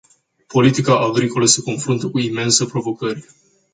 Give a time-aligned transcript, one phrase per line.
[0.47, 3.25] Politica agricolă se confruntă cu imense provocări.